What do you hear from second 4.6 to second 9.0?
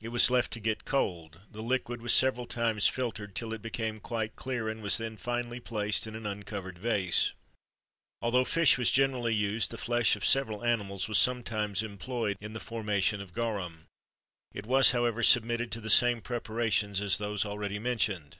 and was then finally placed in an uncovered vase.[XXIII 34] Although fish was